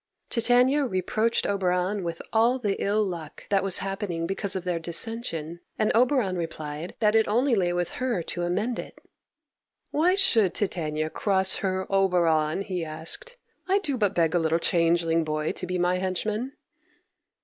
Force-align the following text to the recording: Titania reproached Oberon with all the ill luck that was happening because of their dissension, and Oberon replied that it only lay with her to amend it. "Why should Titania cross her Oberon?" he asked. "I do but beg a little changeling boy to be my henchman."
Titania 0.31 0.83
reproached 0.83 1.45
Oberon 1.45 2.03
with 2.03 2.23
all 2.33 2.57
the 2.57 2.83
ill 2.83 3.03
luck 3.03 3.47
that 3.49 3.63
was 3.63 3.77
happening 3.85 4.25
because 4.25 4.55
of 4.55 4.63
their 4.63 4.79
dissension, 4.79 5.59
and 5.77 5.91
Oberon 5.93 6.35
replied 6.37 6.95
that 6.97 7.13
it 7.13 7.27
only 7.27 7.53
lay 7.53 7.71
with 7.71 7.91
her 8.01 8.23
to 8.23 8.41
amend 8.41 8.79
it. 8.79 8.97
"Why 9.91 10.15
should 10.15 10.55
Titania 10.55 11.11
cross 11.11 11.57
her 11.57 11.85
Oberon?" 11.87 12.61
he 12.61 12.83
asked. 12.83 13.37
"I 13.67 13.77
do 13.77 13.95
but 13.95 14.15
beg 14.15 14.33
a 14.33 14.39
little 14.39 14.57
changeling 14.57 15.23
boy 15.23 15.51
to 15.51 15.67
be 15.67 15.77
my 15.77 15.97
henchman." 15.99 16.53